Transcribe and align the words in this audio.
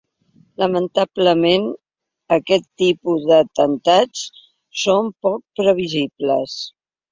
Lamentablement 0.61 1.67
aquest 2.37 2.65
tipus 2.83 3.29
d’atemptats 3.29 4.25
són 4.87 5.15
poc 5.29 5.47
previsibles. 5.63 6.61